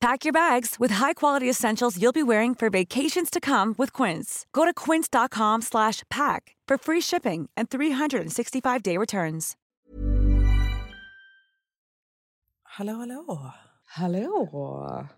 [0.00, 4.46] Pack your bags with high-quality essentials you'll be wearing for vacations to come with Quince.
[4.52, 9.56] Go to quince.com slash pack for free shipping and 365-day returns.
[12.62, 13.52] Hallå, hallå!
[13.84, 15.08] Hallå!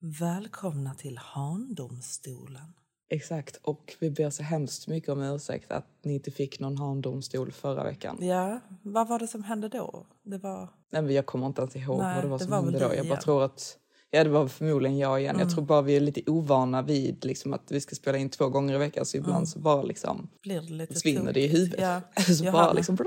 [0.00, 2.74] Välkomna till Handomstolen.
[3.10, 7.52] Exakt, och vi ber så hemskt mycket om ursäkt att ni inte fick någon handomstol
[7.52, 8.18] förra veckan.
[8.20, 10.06] Ja, vad var det som hände då?
[10.22, 10.68] Det var...
[10.90, 12.78] Nej, men jag kommer inte ens ihåg Nej, vad det var det som var hände
[12.78, 12.84] då.
[12.84, 13.20] Jag bara igen.
[13.20, 13.78] tror att...
[14.14, 15.34] Ja, det var förmodligen jag igen.
[15.34, 15.46] Mm.
[15.46, 18.48] Jag tror bara vi är lite ovana vid liksom, att vi ska spela in två
[18.48, 19.46] gånger i veckan så ibland Mm.
[19.46, 21.80] så bara liksom Blir det lite försvinner det i huvudet.
[21.80, 22.00] Ja,
[22.34, 22.98] så jag bara liksom...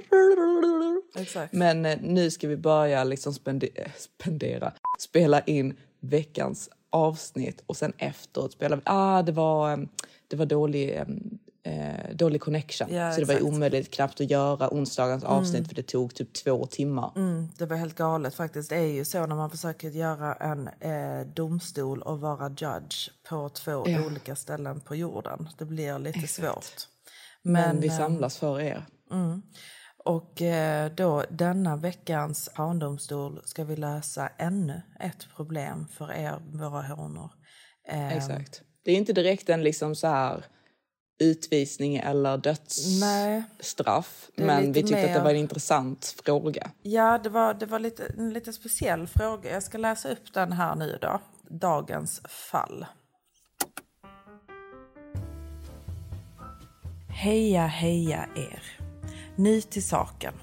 [1.17, 1.53] Exakt.
[1.53, 7.77] Men eh, nu ska vi börja liksom spende eh, spendera, spela in veckans avsnitt och
[7.77, 8.81] sen efteråt spela...
[8.83, 9.77] Ah, det var, eh,
[10.27, 11.01] det var dålig,
[11.65, 12.87] eh, dålig connection.
[12.93, 13.53] Ja, så det var exakt.
[13.53, 15.65] omöjligt knappt att göra onsdagens avsnitt Mm.
[15.67, 17.11] för det tog typ två timmar.
[17.15, 18.69] Mm, det var helt galet faktiskt.
[18.69, 23.49] Det är ju så när man försöker göra en eh, domstol och vara judge på
[23.49, 24.05] två Ja.
[24.05, 25.49] olika ställen på jorden.
[25.57, 26.33] Det blir lite Exakt.
[26.53, 26.87] svårt.
[27.43, 28.85] Men, vi eh, samlas för er.
[29.11, 29.41] Mm.
[30.05, 36.81] Och eh, då denna veckans handomstol ska vi lösa ännu ett problem för er, våra
[36.81, 37.29] honor.
[37.89, 38.61] Eh, Exakt.
[38.85, 40.45] Det är inte direkt en liksom så här
[41.19, 44.29] utvisning eller dödsstraff.
[44.35, 46.71] Men vi tyckte att det mer- var en intressant fråga.
[46.81, 49.51] Ja, det var, det var lite, en lite speciell fråga.
[49.51, 51.19] Jag ska läsa upp den här nu då.
[51.49, 52.85] Dagens fall.
[57.09, 58.63] Heja, heja er.
[59.35, 60.33] Ny till saken.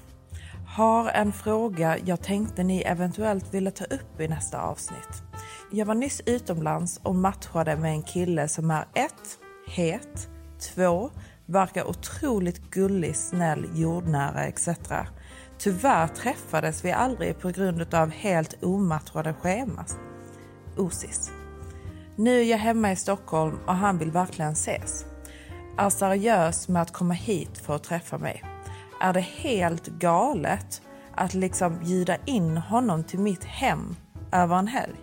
[0.67, 5.23] Har en fråga jag tänkte ni eventuellt ville ta upp i nästa avsnitt.
[5.71, 10.29] Jag var nyss utomlands och matchade med en kille som är ett, Het,
[10.63, 11.11] 2.
[11.45, 14.67] verkar otroligt gullig, snäll, jordnära etc.
[15.57, 19.85] Tyvärr träffades vi aldrig på grund av helt omatchade scheman.
[20.77, 21.31] Osis.
[22.15, 25.05] Nu är jag hemma i Stockholm och han vill verkligen ses.
[25.77, 28.43] Är seriös med att komma hit för att träffa mig.
[29.01, 30.81] Är det helt galet
[31.15, 33.95] att liksom bjuda in honom till mitt hem
[34.31, 34.95] över en helg?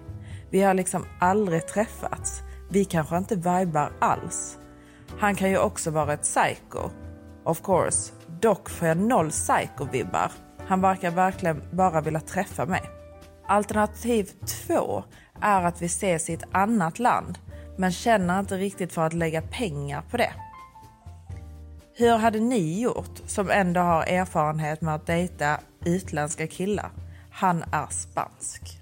[0.51, 2.41] Vi har liksom aldrig träffats.
[2.71, 4.59] Vi kanske inte vibar alls.
[5.19, 6.91] Han kan ju också vara ett psycho.
[7.45, 8.13] Of course.
[8.41, 10.33] Dock får jag noll psycho-vibbar.
[10.67, 12.83] Han verkar verkligen bara vilja träffa mig.
[13.47, 15.05] Alternativ två
[15.41, 17.39] är att vi ses i ett annat land
[17.79, 20.33] men känner inte riktigt för att lägga pengar på det.
[21.95, 26.91] Hur hade ni gjort som ändå har erfarenhet med att dejta utländska killar?
[27.31, 28.80] Han är spansk.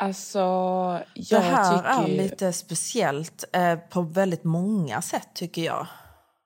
[0.00, 0.40] Alltså,
[1.14, 5.86] Det jag här är tycker ju- lite speciellt eh, på väldigt många sätt tycker jag.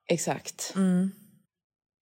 [0.09, 0.73] Exakt.
[0.77, 1.11] Mm.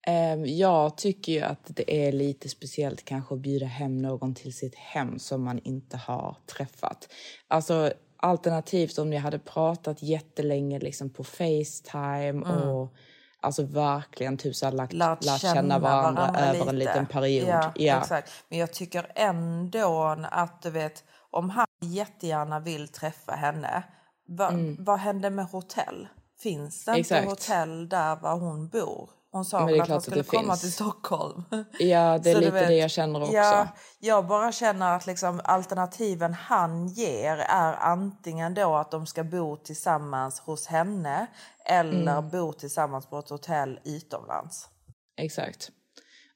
[0.07, 4.53] Ehm, jag tycker ju att det är lite speciellt kanske att bjuda hem någon till
[4.57, 7.07] sitt hem som man inte har träffat.
[7.47, 12.69] Alltså alternativt om ni hade pratat jättelänge liksom på Facetime Mm.
[12.69, 12.93] och
[13.41, 16.91] alltså verkligen typ så här lagt, lärt lärt känna varandra, över en lite.
[16.91, 17.47] liten period.
[17.47, 17.97] Ja, Ja.
[17.99, 18.31] Exakt.
[18.49, 23.83] Men jag tycker ändå att du vet, om han jättegärna vill träffa henne,
[24.27, 26.07] va, vad händer med hotell?
[26.41, 27.23] Finns det inte Mm.
[27.29, 27.47] Exakt.
[27.49, 29.09] hotell där var hon bor?
[29.31, 30.61] Hon sa väl att att skulle komma finns.
[30.61, 31.43] till Stockholm.
[31.79, 33.33] Ja, det är lite det jag känner också.
[33.33, 33.67] Ja,
[33.99, 39.55] jag bara känner att liksom alternativen han ger är antingen då att de ska bo
[39.57, 41.27] tillsammans hos henne
[41.65, 42.29] eller Mm.
[42.29, 44.69] bo tillsammans på ett hotell utomlands.
[45.17, 45.69] Exakt.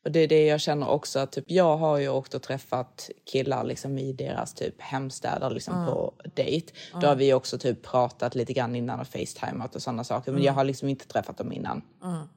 [0.05, 1.19] Och det är det jag känner också.
[1.19, 5.73] Att typ, jag har ju åkt och träffat killar liksom, i deras typ, hemstäder liksom,
[5.75, 5.85] Mm.
[5.87, 6.73] på dejt.
[6.91, 7.09] Då Mm.
[7.09, 10.31] har vi också typ, pratat lite grann innan och facetimat och sådana saker.
[10.31, 10.45] Men Mm.
[10.45, 11.81] jag har liksom inte träffat dem innan.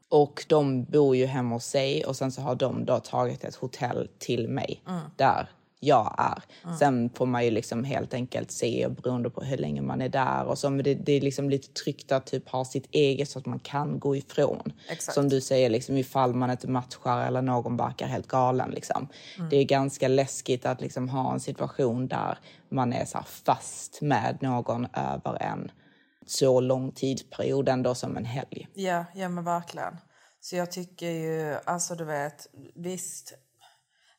[0.08, 3.54] Och de bor ju hemma hos sig och sen så har de då tagit ett
[3.54, 4.82] hotell till mig
[5.16, 5.48] där
[5.86, 6.42] jag är.
[6.78, 10.44] Sen får man ju liksom helt enkelt se beroende på hur länge man är där
[10.44, 10.70] och så.
[10.70, 13.58] Men det, det är liksom lite tryggt att typ ha sitt eget så att man
[13.58, 14.72] kan gå ifrån.
[14.88, 15.14] Exakt.
[15.14, 18.70] Som du säger, liksom, ifall man inte matchar eller någon verkar helt galen.
[18.70, 19.08] Liksom.
[19.50, 24.38] Det är ganska läskigt att liksom ha en situation där man är så fast med
[24.40, 25.70] någon över en
[26.26, 28.68] så lång tidsperiod ändå som en helg.
[28.74, 29.96] Ja, ja men verkligen.
[30.40, 33.34] Så jag tycker ju, alltså du vet, visst.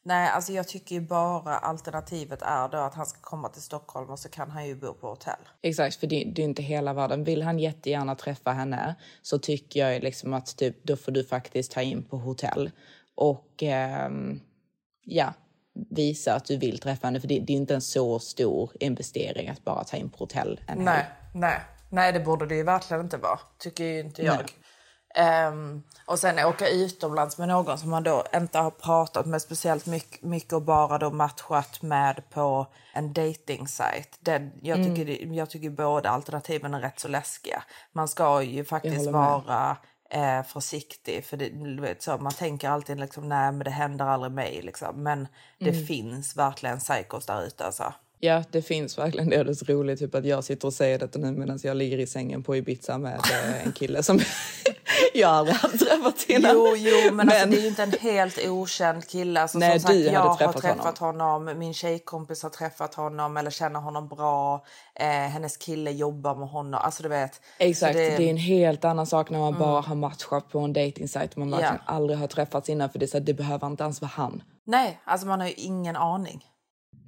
[0.08, 4.10] Nej, alltså jag tycker ju bara alternativet är då att han ska komma till Stockholm
[4.10, 5.40] och så kan han ju bo på hotell.
[5.62, 7.24] Exakt, för det, det är inte hela världen.
[7.24, 11.72] Vill han jättegärna träffa henne så tycker jag liksom att typ, då får du faktiskt
[11.72, 12.72] ta in på hotell
[13.16, 14.40] och ehm,
[15.04, 15.34] ja,
[15.90, 17.22] visa att du vill träffa henne.
[17.22, 20.60] För det, det är inte en så stor investering att bara ta in på hotell
[20.68, 20.78] en.
[20.78, 21.60] Nej, nej.
[21.90, 24.36] Nej, det borde det ju verkligen inte vara, tycker inte jag.
[24.36, 24.46] Nej.
[25.18, 29.86] Ehm, och sen åka utomlands med någon som man då inte har pratat med speciellt
[29.86, 34.18] mycket, mycket och bara då matchat med på en dating site.
[34.62, 37.64] jag, tycker, det- jag tycker båda alternativen är rätt så läskiga.
[37.92, 39.78] Man ska ju faktiskt vara
[40.10, 41.26] eh, försiktig.
[41.26, 44.62] För det, du vet, så, man tänker alltid liksom, nej men det händer aldrig mig.
[44.64, 45.04] Liksom.
[45.04, 45.28] Men
[45.60, 47.66] det finns verkligen psykos där ute.
[47.66, 47.94] Alltså.
[48.20, 49.44] Ja, det finns verkligen det.
[49.44, 51.98] Det är så roligt typ att jag sitter och säger detta nu medan jag ligger
[51.98, 54.20] i sängen på Ibiza med eh, en kille som
[55.14, 56.52] jag aldrig har träffat innan.
[56.54, 59.42] Jo, jo, men, Alltså, det är ju inte en helt okänd kille.
[59.42, 61.52] Alltså, Nej, som sagt, jag har träffat träffat honom.
[61.60, 64.66] min tjejkompis har träffat honom eller känner honom bra.
[64.96, 66.80] Eh, hennes kille jobbar med honom.
[66.84, 67.42] Alltså du vet.
[67.58, 68.18] Exakt, det...
[68.18, 71.38] det- är en helt annan sak när man bara har matchat på en dejtingsajt och
[71.38, 74.12] man verkligen aldrig har träffats innan för det, så att det behöver inte ens vara
[74.16, 74.44] han.
[74.66, 76.46] Nej, alltså man har ju ingen aning.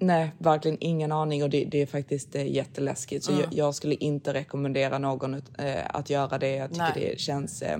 [0.01, 3.23] Nej, verkligen ingen aning och det, det är faktiskt eh, jätteläskigt.
[3.25, 6.55] Så jag, jag skulle inte rekommendera någon ut- eh, att göra det.
[6.55, 7.09] Jag tycker Nej.
[7.11, 7.77] det känns eh,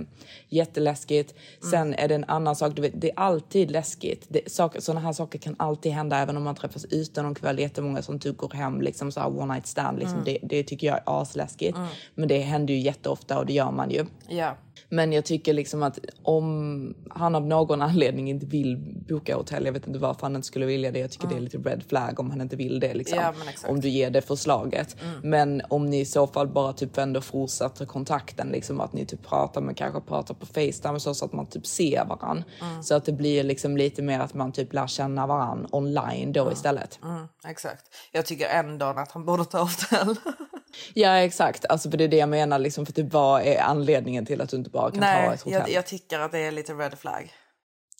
[0.49, 1.35] jätteläskigt.
[1.71, 4.25] Sen är det en annan sak, du vet, det är alltid läskigt.
[4.29, 7.59] Det, saker, såna här saker kan alltid hända även om man träffas ute någon kväll.
[7.59, 9.99] Jättemånga som typ går hem liksom så one night stand.
[9.99, 10.21] Liksom.
[10.25, 11.77] Det, det tycker jag är asläskigt.
[12.15, 14.05] Men det händer ju jätteofta och det gör man ju.
[14.27, 14.55] Ja.
[14.89, 18.77] Men jag tycker liksom att om han av någon anledning inte vill
[19.09, 20.99] boka hotell, jag vet inte varför han inte skulle vilja det.
[20.99, 22.93] Jag tycker det är lite red flag om han inte vill det.
[22.93, 23.27] Liksom, Ja.
[23.27, 23.53] Mm.
[23.67, 24.95] om du ger det förslaget.
[25.23, 29.27] Men om ni i så fall bara typ ändå fortsätter kontakten, liksom att ni typ
[29.27, 32.43] pratar, men kanske pratar på Facetime så, så att man typ ser varann.
[32.61, 32.83] Mm.
[32.83, 36.51] Så att det blir liksom lite mer att man typ lär känna varann online då
[36.51, 36.99] istället.
[37.03, 37.85] Mm, exakt.
[38.11, 40.15] Jag tycker ändå att han borde ta hotell.
[40.93, 44.25] Ja exakt, alltså för det är det jag menar liksom, för typ vad är anledningen
[44.25, 45.59] till att du inte bara kan ta Nej, ett hotell?
[45.59, 47.33] jag, jag tycker att det är lite red flag.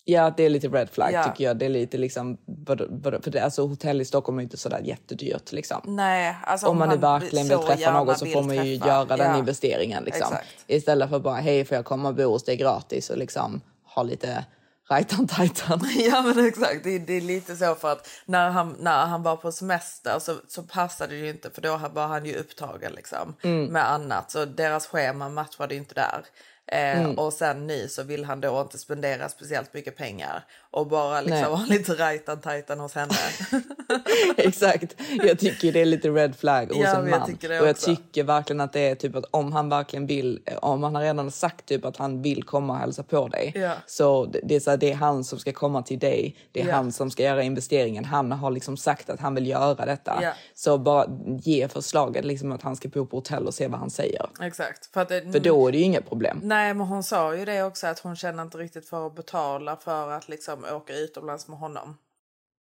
[0.04, 1.24] Ja, det är lite red flag Ja.
[1.24, 1.56] tycker jag.
[1.56, 5.52] Det är lite liksom, för det, alltså, hotell i Stockholm är inte sådär jättedyrt.
[5.52, 5.80] Liksom.
[5.84, 8.88] Nej, alltså Om man nu verkligen vill träffa någon så får man ju träffa.
[8.92, 9.38] göra den Ja.
[9.38, 10.04] investeringen.
[10.04, 10.22] Liksom.
[10.32, 10.48] Exakt.
[10.66, 13.60] Istället för bara, hej får jag komma och bo hos dig gratis och liksom
[13.94, 14.44] ha lite
[14.90, 15.80] rajtan tajtan.
[16.10, 19.36] Ja men exakt, det, det är lite så för att när han, när han var
[19.36, 23.34] på semester så, så passade det ju inte för då var han ju upptagen liksom
[23.42, 23.64] Mm.
[23.72, 26.24] med annat så deras schema matchade ju inte där.
[26.72, 27.18] Eh, Mm.
[27.18, 31.52] Och sen nu så vill han då inte spendera speciellt mycket pengar och bara liksom
[31.58, 33.14] ha lite rajtan tajtan hos henne.
[34.36, 34.94] Exakt.
[35.22, 37.36] Jag tycker det är lite red flag hos Ja, en jag man.
[37.40, 40.82] det och jag tycker verkligen att det är typ att om han verkligen vill, om
[40.82, 43.52] han har redan sagt typ att han vill komma och hälsa på dig.
[43.54, 43.72] Ja.
[43.86, 46.36] Så det är, så här, det är han som ska komma till dig.
[46.52, 46.74] Det är Ja.
[46.74, 48.04] han som ska göra investeringen.
[48.04, 50.22] Han har liksom sagt att han vill göra detta.
[50.54, 51.06] Så bara
[51.42, 54.26] ge förslaget liksom att han ska bo på hotell och se vad han säger.
[54.40, 54.86] exakt.
[54.92, 56.40] För, det, För då är det ju inga problem.
[56.42, 59.76] Nej men hon sa ju det också att hon känner inte riktigt för att betala
[59.76, 61.96] för att liksom åka utomlands med honom.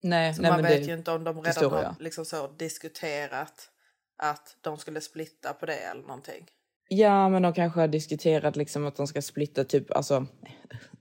[0.03, 3.71] Nej, Så nej man vet ju inte om de redan har liksom så diskuterat
[4.17, 6.47] att de skulle splitta på det eller någonting.
[6.89, 10.27] Ja, men de kanske har diskuterat liksom att de ska splitta typ, alltså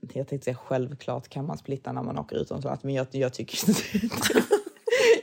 [0.00, 3.68] jag tänkte säga självklart kan man splitta när man åker utomlands, men jag, jag tycker
[3.68, 3.82] inte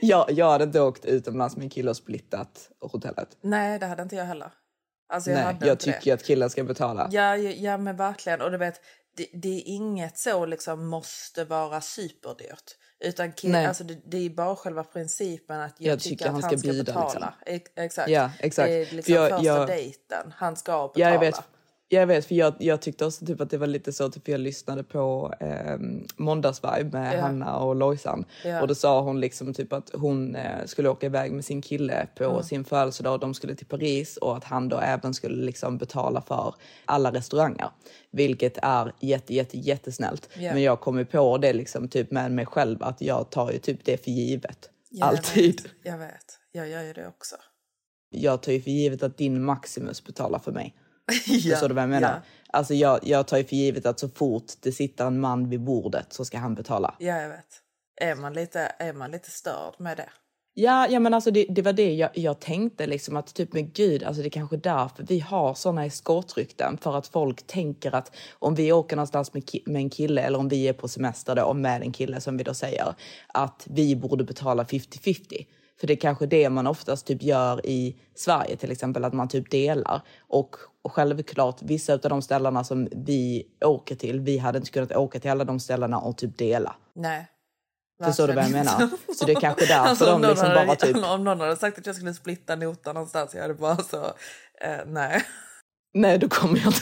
[0.00, 3.36] jag, jag hade inte åkt utomlands med en kille och splittat hotellet.
[3.40, 4.50] Nej, det hade inte jag heller.
[5.08, 6.12] Alltså jag Nej, jag tycker det.
[6.12, 7.08] att killen ska betala.
[7.12, 8.40] Ja, ja, ja, men verkligen.
[8.40, 8.80] Och du vet,
[9.16, 12.76] det, det är inget så liksom måste vara superdyrt.
[13.00, 16.32] Utan kill, alltså det, det är bara själva principen att jag, Jag tycker, tycker att
[16.32, 17.34] han han ska ska, bjuda, betala.
[17.46, 18.10] Ex- Exakt.
[18.10, 18.68] Ja, exakt.
[18.68, 20.32] Det är liksom jag- första jag- dejten.
[20.36, 20.92] Han ska betala.
[21.08, 21.42] Ja, jag vet.
[21.88, 24.40] Jag vet, för jag, jag tyckte också typ att det var lite så, typ jag
[24.40, 25.76] lyssnade på eh,
[26.16, 27.20] Måndagsvibe med Ja.
[27.20, 28.24] Hanna och Lojsan.
[28.44, 28.60] Ja.
[28.62, 32.06] Och då sa hon liksom typ att hon eh, skulle åka iväg med sin kille
[32.16, 32.42] på Mm.
[32.42, 36.20] sin födelsedag och de skulle till Paris och att han då även skulle liksom betala
[36.22, 37.70] för alla restauranger.
[38.10, 40.28] Vilket är jätte, jätte, jättesnällt.
[40.38, 40.52] Ja.
[40.52, 43.58] Men jag kom ju på det liksom typ med mig själv att jag tar ju
[43.58, 44.70] typ det för givet.
[44.90, 45.60] Ja, jag Alltid.
[45.62, 45.72] vet.
[45.82, 46.38] Jag vet.
[46.52, 47.36] Jag gör ju det också.
[48.10, 50.74] Jag tar ju för givet att din Maximus betalar för mig.
[51.26, 52.08] Ja, Förstår du vad jag menar?
[52.14, 52.20] Ja,
[52.50, 55.60] Alltså jag, jag tar ju för givet att så fort det sitter en man vid
[55.64, 56.94] bordet så ska han betala.
[56.98, 57.46] ja jag vet.
[58.00, 60.08] är man lite, är man lite störd med det.
[60.58, 63.70] Ja, ja men alltså det, det var det jag, jag tänkte liksom att typ men
[63.72, 68.16] gud, alltså det är kanske därför vi har såna eskortrykten för att folk tänker att
[68.38, 71.34] om vi åker någonstans med, ki- med en kille eller om vi är på semester
[71.34, 72.94] då med en kille som vi då säger
[73.26, 75.46] att vi borde betala 50-50.
[75.80, 79.28] För det är kanske det man oftast typ gör i Sverige till exempel, att man
[79.28, 80.00] typ delar.
[80.20, 84.92] Och, och självklart, vissa av de ställena som vi åker till, vi hade inte kunnat
[84.92, 86.74] åka till alla de ställena och typ dela.
[86.94, 87.26] Nej.
[88.04, 88.88] Förstår du vad jag menar?
[89.18, 90.96] Så det är kanske därför Alltså, de någon liksom hade- bara typ...
[90.96, 94.04] Om någon hade sagt att jag skulle splitta notan någonstans, jag hade bara så...
[94.60, 95.24] Eh, nej.
[95.94, 96.80] Nej, då kommer jag inte...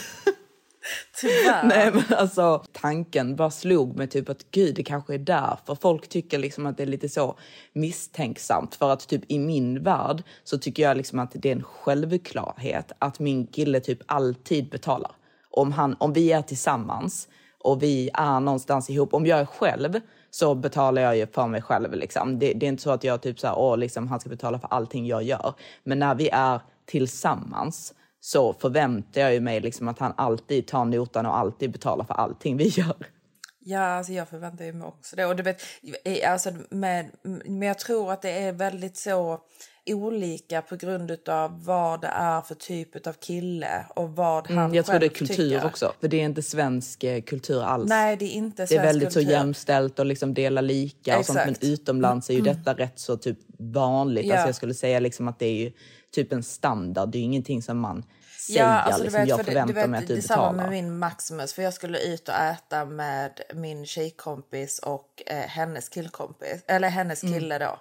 [1.21, 1.65] Tyvärr.
[1.65, 6.09] Nej, men alltså tanken bara slog mig typ att gud, det kanske är därför folk
[6.09, 7.39] tycker liksom att det är lite så
[7.73, 8.75] misstänksamt.
[8.75, 12.93] För att typ i min värld så tycker jag liksom att det är en självklarhet
[12.99, 15.13] att min kille typ alltid betalar.
[15.51, 20.01] Om, han, om vi är tillsammans och vi är någonstans ihop, om jag är själv
[20.31, 21.95] så betalar jag ju för mig själv.
[21.95, 22.39] Liksom.
[22.39, 24.59] Det, det är inte så att jag typ så här, åh, liksom, han ska betala
[24.59, 25.55] för allting jag gör.
[25.85, 30.85] Men när vi är tillsammans så förväntar jag ju mig liksom att han alltid tar
[30.85, 32.95] notan och alltid betalar för allting vi gör.
[33.61, 35.27] Ja, alltså jag förväntar mig också det.
[35.27, 35.63] Och du vet,
[36.29, 37.11] alltså med,
[37.45, 39.41] men jag tror att det är väldigt så
[39.87, 44.75] olika på grund av vad det är för typ av kille och vad han Mm,
[44.75, 45.67] jag tror det är kultur tycker.
[45.67, 47.89] också, för det är inte svensk eh, kultur alls.
[47.89, 49.33] Nej, det är inte det är väldigt så kultur.
[49.33, 51.37] jämställt och liksom dela lika och sånt.
[51.37, 51.63] Men Exakt.
[51.63, 51.75] Mm.
[51.75, 54.27] utomlands är ju detta rätt så typ vanligt.
[54.27, 54.35] Ja.
[54.35, 55.73] Alltså jag skulle säga liksom att det är ju
[56.15, 57.09] typ en standard.
[57.09, 58.05] Det är ju ingenting som man
[58.47, 60.19] säger Ja, alltså, du liksom, vet, jag för det- förväntar vet, mig att det du
[60.19, 60.63] är samma betalar.
[60.63, 61.53] med min Maximus.
[61.55, 66.65] För jag skulle ut och äta med min tjejkompis och eh, hennes killkompis.
[66.67, 67.35] Eller hennes Mm.
[67.35, 67.81] kille då.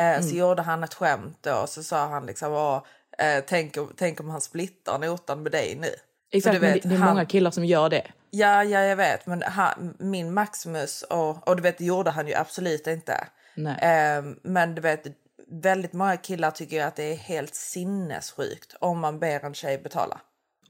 [0.00, 1.54] Eh, Så gjorde han ett skämt då.
[1.54, 2.82] Och så sa han liksom, Åh,
[3.18, 5.88] eh, tänk, om- tänk om han splittar notan med dig nu.
[6.32, 8.06] Exakt, vet, det, det är han- många killar som gör det.
[8.30, 9.26] Ja, ja, jag vet.
[9.26, 13.26] Men han, min Maximus, och, och du vet, det gjorde han ju absolut inte.
[13.80, 15.06] Eh, men du vet,
[15.50, 20.20] väldigt många killar tycker att det är helt sinnessjukt om man ber en tjej betala.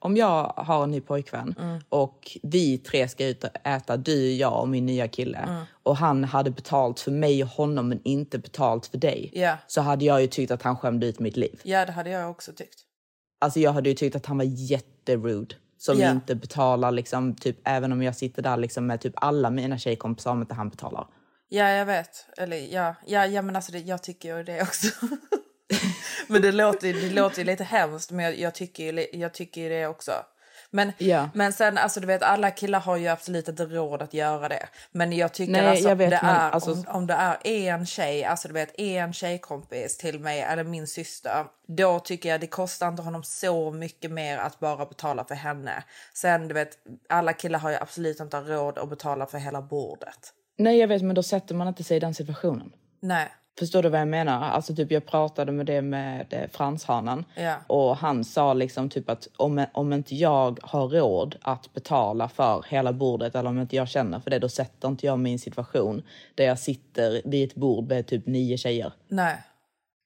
[0.01, 1.81] Om jag har en ny pojkvän Mm.
[1.89, 5.65] och vi tre ska ut och äta, du, jag och min nya kille Mm.
[5.83, 9.57] och han hade betalt för mig och honom men inte betalt för dig Ja.
[9.67, 11.61] så hade jag ju tyckt att han skämde ut mitt liv.
[11.65, 12.81] Ja, det hade jag också tyckt.
[13.41, 16.11] Alltså jag hade ju tyckt att han var jätterude som Ja.
[16.11, 20.31] inte betalar liksom typ även om jag sitter där liksom med typ alla mina tjejkompisar
[20.31, 21.07] om inte han betalar.
[21.49, 22.27] Ja, jag vet.
[22.37, 24.89] Eller ja, ja, ja men alltså det, jag tycker ju det också.
[26.27, 29.71] men det låter, det låter ju lite hemskt, men jag, jag, tycker, ju, jag tycker
[29.71, 30.13] det också.
[30.71, 31.31] Men, Ja.
[31.35, 34.69] men sen, alltså du vet, alla killar har ju absolut inte råd att göra det.
[34.93, 37.39] Men jag tycker Nej, alltså, jag vet, det men är, alltså- om, om det är
[37.45, 42.41] en tjej, alltså du vet, en tjejkompis till mig, eller min syster, då tycker jag
[42.41, 45.85] det kostar inte honom så mycket mer att bara betala för henne.
[46.15, 50.33] Sen, du vet, alla killar har ju absolut inte råd att betala för hela bordet.
[50.59, 52.73] Nej jag vet men då sätter man inte sig i den situationen.
[53.01, 53.29] Nej.
[53.59, 54.43] Förstår du vad jag menar?
[54.43, 57.55] Alltså typ jag pratade med det med eh, franshanen Ja.
[57.67, 62.65] och han sa liksom typ att om, om inte jag har råd att betala för
[62.69, 66.03] hela bordet eller om inte jag känner för det då sätter inte jag en situation
[66.35, 68.93] där jag sitter vid ett bord med typ nio tjejer.
[69.09, 69.37] Nej.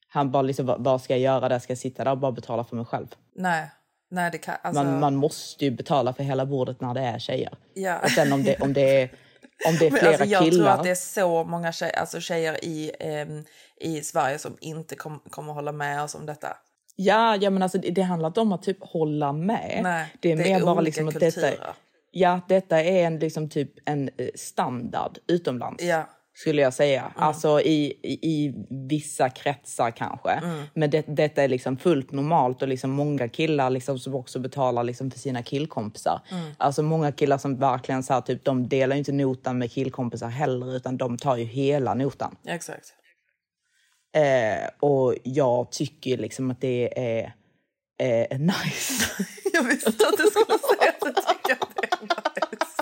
[0.08, 1.58] Han bara liksom vad, ska jag göra där?
[1.58, 3.06] Ska jag sitta där och bara betala för mig själv?
[3.34, 3.70] Nej,
[4.10, 4.54] nej det kan...
[4.62, 7.54] Alltså, Man, man måste ju betala för hela bordet när det är tjejer.
[7.74, 7.98] Ja.
[8.04, 9.10] Och sen om det, om det är,
[9.66, 10.56] om det är men flera alltså, jag killar.
[10.56, 13.44] tror att det är så många tjejer, alltså tjejer i, ehm,
[13.80, 16.56] i Sverige som inte kom, kommer hålla med oss om detta.
[16.96, 19.80] Ja, ja men alltså det, handlar inte om att typ hålla med.
[19.82, 21.74] Nej, det är det är mer bara olika liksom att detta,
[22.10, 25.84] ja, detta är en liksom typ en eh, standard utomlands.
[25.84, 26.08] Ja.
[26.40, 27.00] Skulle jag säga.
[27.00, 27.12] Mm.
[27.16, 30.30] Alltså i, i, i vissa kretsar kanske.
[30.30, 30.62] Mm.
[30.74, 34.84] Men det, detta är liksom fullt normalt och liksom många killar liksom som också betalar
[34.84, 36.20] liksom för sina killkompisar.
[36.30, 36.50] Mm.
[36.58, 40.76] Alltså många killar som verkligen så här, typ, de delar inte notan med killkompisar heller
[40.76, 42.36] utan de tar ju hela notan.
[42.46, 42.94] Exakt.
[44.16, 47.34] Eh, och jag tycker liksom att det är
[47.98, 49.24] eh, nice.
[49.52, 52.80] Jag visste att du skulle säga att du tycker att det är nice.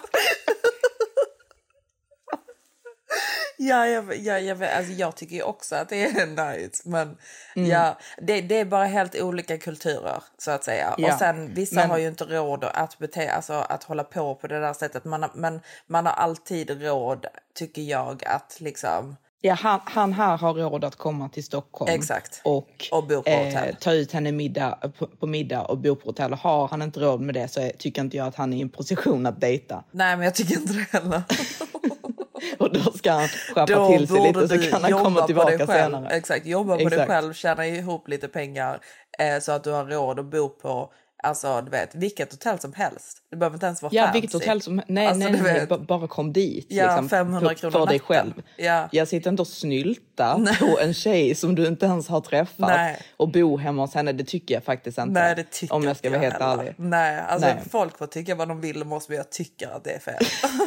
[3.68, 6.26] Ja, jag, jag, jag, alltså jag tycker ju också att det är
[6.58, 6.82] nice.
[6.88, 7.16] Men
[7.56, 7.70] Mm.
[7.70, 10.94] ja, det, det är bara helt olika kulturer så att säga.
[10.98, 14.34] Ja, Och sen vissa men- har ju inte råd att, bete, alltså, att hålla på
[14.34, 15.04] på det där sättet.
[15.04, 19.16] Man har, men man har alltid råd, tycker jag, att liksom...
[19.40, 22.40] Ja, han, han här har råd att komma till Stockholm Exakt.
[22.44, 23.76] och, Och hotell.
[23.80, 26.32] ta ut henne middag, på, på middag och bo på hotell.
[26.32, 28.68] Har han inte råd med det så tycker inte jag att han är i en
[28.68, 29.84] position att dejta.
[29.90, 31.22] Nej, men jag tycker inte det heller.
[32.58, 35.66] Och då ska han skärpa Då till sig lite så kan han komma tillbaka dig
[35.66, 36.08] senare.
[36.16, 37.10] Exakt, jobba på dig Exakt.
[37.10, 38.80] själv, tjäna ihop lite pengar
[39.18, 40.92] eh, så att du har råd att bo på
[41.22, 43.18] Alltså du vet, vilket hotell som helst.
[43.30, 44.20] Det behöver inte ens vara Ja, fancy.
[44.20, 44.82] vilket hotell som...
[44.88, 46.66] Nej, Alltså, nej, nej, ba- bara kom dit.
[46.68, 48.32] Ja, liksom, 500 för, kronor för dig själv.
[48.56, 48.88] Ja.
[48.92, 52.98] Jag sitter inte och snylta på en tjej som du inte ens har träffat Nej.
[53.16, 54.12] och bo hemma hos henne.
[54.12, 55.12] Det tycker jag faktiskt inte.
[55.20, 56.62] Nej, det tycker Om jag ska vara helt heller.
[56.62, 56.74] ärlig.
[56.76, 57.56] Nej, alltså Nej.
[57.70, 60.14] folk får tycka vad de vill om oss, men jag tycker att det är fel.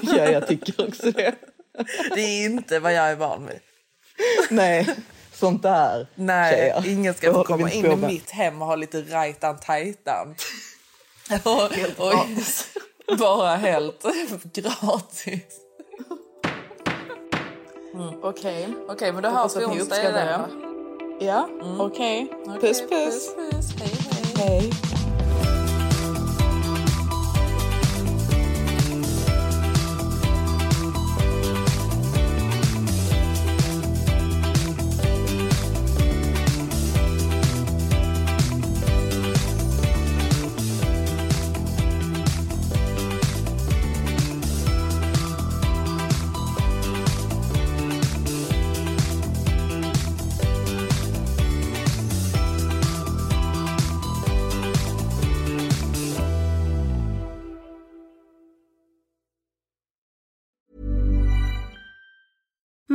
[0.18, 1.34] Ja, jag tycker också det.
[2.16, 3.60] Det är inte vad jag är van vid.
[4.50, 4.96] Nej,
[5.34, 6.88] sånt där Nej, tjejer.
[6.88, 10.36] ingen ska få komma in i mitt hem och ha lite rajtan tajtan.
[11.44, 11.64] och,
[11.98, 14.04] och bara helt
[14.54, 15.60] gratis.
[18.22, 18.70] Okej.
[18.88, 20.40] Okej, men då hörs vi onsdag det.
[21.26, 21.50] Ja,
[21.80, 22.34] okej.
[22.62, 22.90] Puss, puss.
[22.90, 23.76] Puss, puss.
[23.80, 23.92] Hej,
[24.38, 24.48] hej.
[24.48, 24.91] Hej.